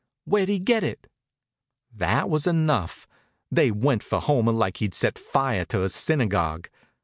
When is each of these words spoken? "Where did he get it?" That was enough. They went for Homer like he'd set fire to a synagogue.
"Where 0.25 0.47
did 0.47 0.51
he 0.53 0.57
get 0.57 0.83
it?" 0.83 1.05
That 1.93 2.27
was 2.27 2.47
enough. 2.47 3.07
They 3.51 3.69
went 3.69 4.01
for 4.01 4.19
Homer 4.19 4.51
like 4.51 4.77
he'd 4.77 4.95
set 4.95 5.19
fire 5.19 5.63
to 5.65 5.83
a 5.83 5.89
synagogue. 5.89 6.69